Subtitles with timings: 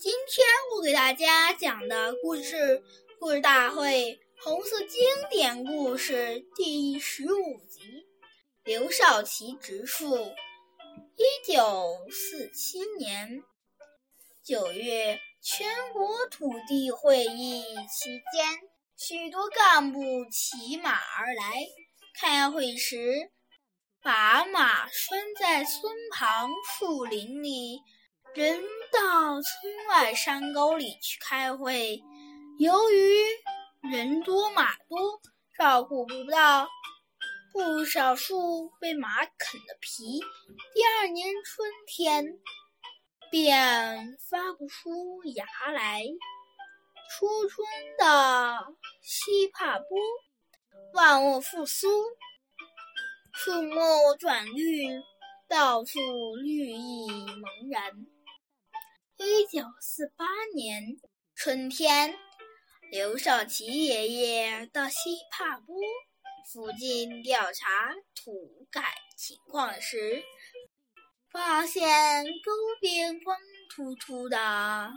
[0.00, 2.56] 今天我给大家讲的故事
[3.18, 4.98] 《故事大会红色经
[5.28, 7.80] 典故事》第十五集
[8.64, 10.16] 《刘少奇植树》。
[11.16, 13.42] 一九四七年
[14.42, 18.58] 九月，全国土地会议期间，
[18.96, 20.00] 许多干部
[20.32, 21.66] 骑马而来。
[22.18, 23.30] 开会时，
[24.00, 27.82] 把马拴在村旁树林里。
[28.32, 28.62] 人
[28.92, 32.00] 到村外山沟里去开会，
[32.60, 33.24] 由于
[33.90, 35.20] 人多马多，
[35.58, 36.68] 照顾不到，
[37.52, 40.20] 不少树被马啃了皮。
[40.72, 42.38] 第二年春天，
[43.32, 46.04] 便发不出芽来。
[47.10, 47.66] 初春
[47.98, 48.64] 的
[49.02, 49.98] 西帕波，
[50.94, 51.88] 万物复苏，
[53.32, 54.86] 树木转绿，
[55.48, 55.98] 到处
[56.36, 58.06] 绿意蒙然。
[59.22, 60.98] 一九四八年
[61.34, 62.16] 春天，
[62.90, 65.76] 刘少奇爷爷到西帕波
[66.50, 68.82] 附近调查土改
[69.18, 70.24] 情况时，
[71.30, 72.50] 发现沟
[72.80, 73.36] 边光
[73.68, 74.90] 秃秃的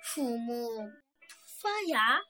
[0.00, 0.92] 树木
[1.60, 2.20] 发芽，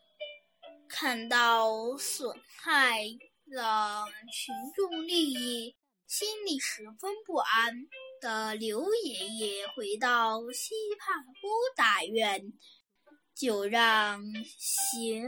[0.89, 3.03] 看到损害
[3.45, 7.87] 了群众利益，心里十分不安。
[8.25, 12.41] 的刘爷爷回到西帕波大院，
[13.35, 14.23] 就让
[14.57, 15.27] 行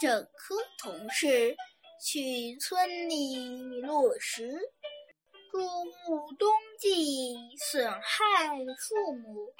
[0.00, 1.56] 政科同事
[2.00, 4.48] 去村里落实，
[5.50, 5.58] 树
[6.06, 7.34] 木冬季
[7.68, 8.00] 损害
[8.78, 9.52] 树木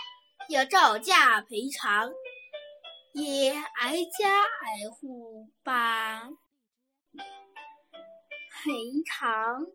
[0.48, 2.08] 要照价赔偿，
[3.14, 6.22] 也挨家挨户把
[8.62, 8.72] 赔
[9.04, 9.66] 偿。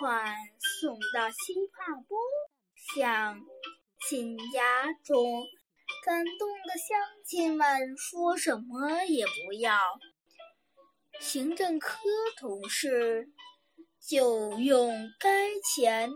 [0.00, 0.34] 款
[0.80, 2.18] 送到西帕波，
[2.96, 3.38] 向
[4.08, 5.14] 亲家中，
[6.06, 7.68] 感动的乡亲们
[7.98, 9.78] 说什么也不要。
[11.20, 11.98] 行政科
[12.38, 13.28] 同事
[14.08, 14.90] 就用
[15.20, 16.08] 该钱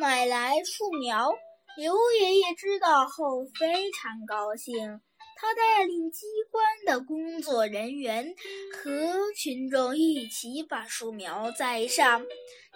[0.00, 1.30] 买来树苗，
[1.76, 5.02] 刘爷爷知道后非常高兴。
[5.36, 8.34] 他带领机关的工作人员
[8.72, 12.24] 和群众一起把树苗栽上。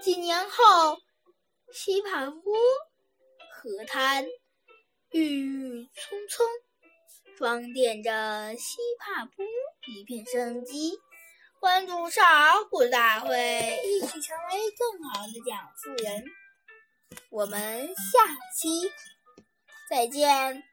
[0.02, 0.98] 几年后，
[1.72, 2.54] 西帕波
[3.52, 4.26] 河滩
[5.10, 6.46] 郁郁葱葱，
[7.36, 9.44] 装点着西帕波
[9.86, 10.98] 一片生机。
[11.60, 16.24] 关注少儿故事大会，一起成为更好的讲述人。
[17.30, 18.68] 我们下期
[19.90, 20.67] 再见。